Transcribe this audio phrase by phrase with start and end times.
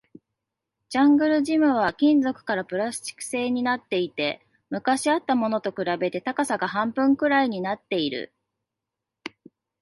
[0.89, 8.33] ジャングルジムは金属からプラスチック製になっていて、昔あったものと比べて高さが半分くらいになっている